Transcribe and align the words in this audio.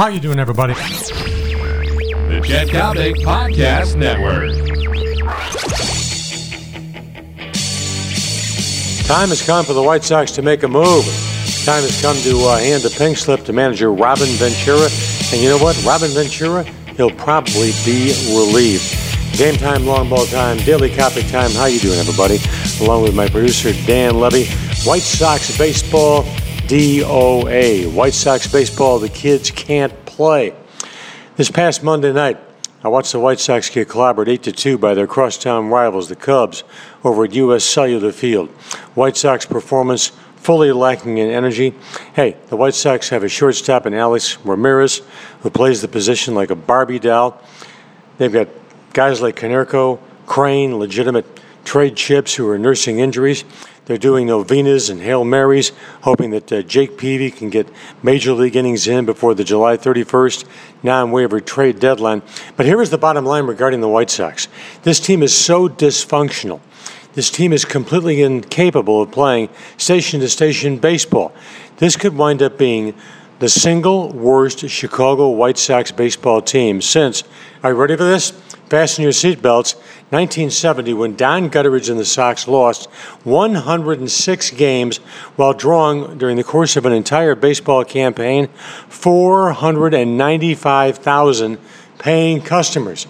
How 0.00 0.08
you 0.08 0.18
doing, 0.18 0.38
everybody? 0.38 0.72
The 0.72 2.40
Chet 2.42 2.68
Coppock 2.68 3.16
Podcast 3.16 3.96
Network. 3.96 4.50
Time 9.06 9.28
has 9.28 9.44
come 9.44 9.62
for 9.66 9.74
the 9.74 9.82
White 9.82 10.02
Sox 10.02 10.30
to 10.30 10.40
make 10.40 10.62
a 10.62 10.68
move. 10.68 11.04
Time 11.66 11.82
has 11.82 12.00
come 12.00 12.16
to 12.22 12.30
uh, 12.48 12.56
hand 12.56 12.82
the 12.82 12.88
pink 12.96 13.18
slip 13.18 13.44
to 13.44 13.52
manager 13.52 13.92
Robin 13.92 14.28
Ventura. 14.38 14.88
And 15.32 15.42
you 15.42 15.50
know 15.50 15.58
what? 15.58 15.76
Robin 15.84 16.08
Ventura, 16.12 16.62
he'll 16.96 17.10
probably 17.10 17.72
be 17.84 18.14
relieved. 18.32 18.96
Game 19.36 19.56
time, 19.56 19.84
long 19.84 20.08
ball 20.08 20.24
time, 20.24 20.56
daily 20.64 20.88
Coppock 20.88 21.30
time. 21.30 21.50
How 21.50 21.66
you 21.66 21.78
doing, 21.78 21.98
everybody? 21.98 22.38
Along 22.80 23.02
with 23.02 23.14
my 23.14 23.28
producer 23.28 23.74
Dan 23.84 24.18
Levy. 24.18 24.46
White 24.88 25.02
Sox 25.02 25.58
baseball, 25.58 26.24
DOA. 26.70 27.92
White 27.92 28.14
Sox 28.14 28.46
baseball, 28.46 29.00
the 29.00 29.08
kids 29.08 29.50
can't 29.50 29.92
play. 30.06 30.54
This 31.34 31.50
past 31.50 31.82
Monday 31.82 32.12
night, 32.12 32.38
I 32.84 32.88
watched 32.88 33.10
the 33.10 33.18
White 33.18 33.40
Sox 33.40 33.68
get 33.68 33.88
clobbered 33.88 34.28
8 34.28 34.44
to 34.44 34.52
2 34.52 34.78
by 34.78 34.94
their 34.94 35.08
crosstown 35.08 35.66
rivals, 35.66 36.08
the 36.08 36.14
Cubs, 36.14 36.62
over 37.02 37.24
at 37.24 37.34
U.S. 37.34 37.64
Cellular 37.64 38.12
Field. 38.12 38.50
White 38.94 39.16
Sox 39.16 39.44
performance 39.44 40.12
fully 40.36 40.70
lacking 40.70 41.18
in 41.18 41.28
energy. 41.28 41.74
Hey, 42.14 42.36
the 42.50 42.56
White 42.56 42.74
Sox 42.74 43.08
have 43.08 43.24
a 43.24 43.28
shortstop 43.28 43.84
in 43.84 43.92
Alex 43.92 44.38
Ramirez, 44.44 45.02
who 45.40 45.50
plays 45.50 45.82
the 45.82 45.88
position 45.88 46.36
like 46.36 46.50
a 46.50 46.54
Barbie 46.54 47.00
doll. 47.00 47.42
They've 48.18 48.32
got 48.32 48.46
guys 48.92 49.20
like 49.20 49.34
Konerko, 49.34 49.98
Crain, 50.26 50.78
legitimate 50.78 51.26
trade 51.64 51.96
chips 51.96 52.34
who 52.34 52.48
are 52.48 52.58
nursing 52.58 52.98
injuries. 52.98 53.44
They're 53.86 53.98
doing 53.98 54.28
novenas 54.28 54.88
and 54.88 55.00
Hail 55.00 55.24
Marys, 55.24 55.72
hoping 56.02 56.30
that 56.30 56.52
uh, 56.52 56.62
Jake 56.62 56.96
Peavy 56.96 57.30
can 57.30 57.50
get 57.50 57.68
major 58.02 58.32
league 58.32 58.54
innings 58.54 58.86
in 58.86 59.04
before 59.04 59.34
the 59.34 59.42
July 59.42 59.76
31st 59.76 60.44
non 60.82 61.10
waiver 61.10 61.40
trade 61.40 61.80
deadline. 61.80 62.22
But 62.56 62.66
here 62.66 62.80
is 62.80 62.90
the 62.90 62.98
bottom 62.98 63.24
line 63.24 63.46
regarding 63.46 63.80
the 63.80 63.88
White 63.88 64.10
Sox 64.10 64.48
this 64.82 65.00
team 65.00 65.22
is 65.22 65.34
so 65.34 65.68
dysfunctional. 65.68 66.60
This 67.14 67.30
team 67.30 67.52
is 67.52 67.64
completely 67.64 68.22
incapable 68.22 69.02
of 69.02 69.10
playing 69.10 69.48
station 69.76 70.20
to 70.20 70.28
station 70.28 70.78
baseball. 70.78 71.32
This 71.78 71.96
could 71.96 72.16
wind 72.16 72.42
up 72.42 72.56
being 72.56 72.94
the 73.40 73.48
single 73.48 74.12
worst 74.12 74.68
Chicago 74.68 75.30
White 75.30 75.58
Sox 75.58 75.90
baseball 75.90 76.42
team 76.42 76.80
since, 76.80 77.24
are 77.62 77.70
you 77.70 77.76
ready 77.76 77.96
for 77.96 78.04
this? 78.04 78.32
Fasten 78.70 79.02
your 79.02 79.12
seatbelts. 79.12 79.74
1970, 80.10 80.94
when 80.94 81.16
Don 81.16 81.50
Gutteridge 81.50 81.90
and 81.90 81.98
the 81.98 82.04
Sox 82.04 82.46
lost 82.46 82.88
106 83.24 84.50
games 84.52 84.98
while 85.34 85.52
drawing, 85.52 86.18
during 86.18 86.36
the 86.36 86.44
course 86.44 86.76
of 86.76 86.86
an 86.86 86.92
entire 86.92 87.34
baseball 87.34 87.84
campaign, 87.84 88.46
495,000 88.88 91.58
paying 91.98 92.40
customers. 92.40 93.08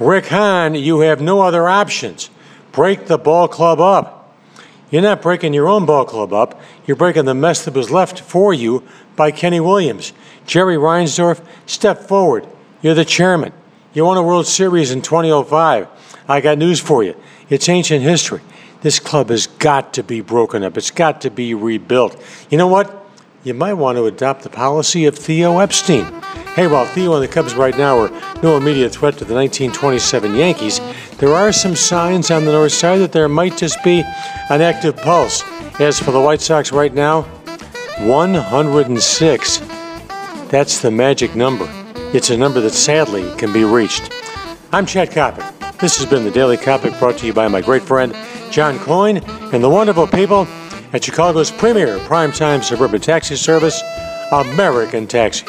Rick 0.00 0.28
Hahn, 0.28 0.74
you 0.74 1.00
have 1.00 1.20
no 1.20 1.42
other 1.42 1.68
options. 1.68 2.30
Break 2.72 3.04
the 3.06 3.18
ball 3.18 3.48
club 3.48 3.80
up. 3.80 4.34
You're 4.90 5.02
not 5.02 5.20
breaking 5.20 5.52
your 5.52 5.68
own 5.68 5.84
ball 5.84 6.06
club 6.06 6.32
up, 6.32 6.58
you're 6.86 6.96
breaking 6.96 7.26
the 7.26 7.34
mess 7.34 7.66
that 7.66 7.74
was 7.74 7.90
left 7.90 8.20
for 8.20 8.54
you 8.54 8.82
by 9.14 9.30
Kenny 9.30 9.60
Williams. 9.60 10.14
Jerry 10.46 10.76
Reinsdorf, 10.76 11.44
step 11.66 12.00
forward. 12.00 12.46
You're 12.80 12.94
the 12.94 13.04
chairman. 13.04 13.52
You 13.94 14.06
won 14.06 14.16
a 14.16 14.22
World 14.22 14.46
Series 14.46 14.90
in 14.90 15.02
2005. 15.02 15.86
I 16.26 16.40
got 16.40 16.56
news 16.56 16.80
for 16.80 17.04
you. 17.04 17.14
It's 17.50 17.68
ancient 17.68 18.02
history. 18.02 18.40
This 18.80 18.98
club 18.98 19.28
has 19.28 19.46
got 19.46 19.92
to 19.94 20.02
be 20.02 20.22
broken 20.22 20.62
up. 20.62 20.78
It's 20.78 20.90
got 20.90 21.20
to 21.22 21.30
be 21.30 21.52
rebuilt. 21.52 22.20
You 22.48 22.56
know 22.56 22.68
what? 22.68 23.06
You 23.44 23.52
might 23.54 23.74
want 23.74 23.98
to 23.98 24.06
adopt 24.06 24.44
the 24.44 24.48
policy 24.48 25.04
of 25.04 25.18
Theo 25.18 25.58
Epstein. 25.58 26.06
Hey, 26.54 26.68
while 26.68 26.86
Theo 26.86 27.14
and 27.14 27.22
the 27.22 27.28
Cubs 27.28 27.54
right 27.54 27.76
now 27.76 27.98
are 27.98 28.10
no 28.42 28.56
immediate 28.56 28.92
threat 28.92 29.18
to 29.18 29.24
the 29.24 29.34
1927 29.34 30.34
Yankees, 30.34 30.80
there 31.18 31.34
are 31.34 31.52
some 31.52 31.76
signs 31.76 32.30
on 32.30 32.44
the 32.44 32.52
north 32.52 32.72
side 32.72 32.98
that 32.98 33.12
there 33.12 33.28
might 33.28 33.58
just 33.58 33.82
be 33.84 34.02
an 34.48 34.62
active 34.62 34.96
pulse. 34.96 35.42
As 35.80 35.98
for 35.98 36.12
the 36.12 36.20
White 36.20 36.40
Sox 36.40 36.72
right 36.72 36.94
now, 36.94 37.22
106. 37.98 39.58
That's 40.48 40.80
the 40.80 40.90
magic 40.90 41.34
number. 41.34 41.81
It's 42.14 42.28
a 42.28 42.36
number 42.36 42.60
that 42.60 42.74
sadly 42.74 43.34
can 43.36 43.54
be 43.54 43.64
reached. 43.64 44.12
I'm 44.70 44.84
Chet 44.84 45.12
Coppock. 45.12 45.78
This 45.78 45.96
has 45.96 46.04
been 46.04 46.24
the 46.24 46.30
Daily 46.30 46.58
Coppock 46.58 46.98
brought 46.98 47.16
to 47.18 47.26
you 47.26 47.32
by 47.32 47.48
my 47.48 47.62
great 47.62 47.80
friend 47.80 48.14
John 48.50 48.78
Coyne 48.80 49.24
and 49.54 49.64
the 49.64 49.70
wonderful 49.70 50.06
people 50.06 50.46
at 50.92 51.02
Chicago's 51.02 51.50
premier 51.50 51.98
primetime 52.00 52.62
suburban 52.62 53.00
taxi 53.00 53.34
service, 53.34 53.80
American 54.30 55.06
Taxi. 55.06 55.46